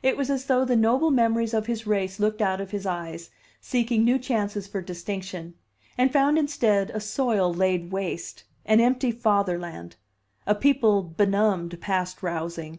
[0.00, 3.30] It was as though the noble memories of his race looked out of his eyes,
[3.60, 5.54] seeking new chances for distinction,
[5.98, 9.96] and found instead a soil laid waste, an empty fatherland,
[10.46, 12.78] a people benumbed past rousing.